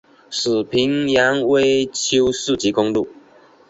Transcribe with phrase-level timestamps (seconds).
[0.31, 3.07] 属平原微丘四级公路。